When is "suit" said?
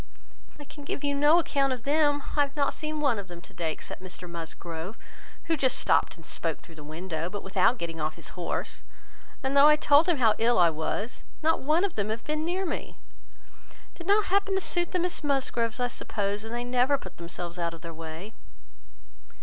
14.61-14.91